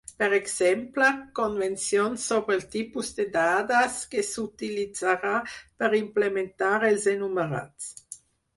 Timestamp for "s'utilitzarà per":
4.31-5.93